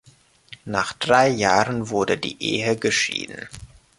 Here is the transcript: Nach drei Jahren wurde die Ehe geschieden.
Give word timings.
Nach 0.65 0.93
drei 0.93 1.27
Jahren 1.29 1.89
wurde 1.89 2.17
die 2.17 2.41
Ehe 2.43 2.75
geschieden. 2.75 3.47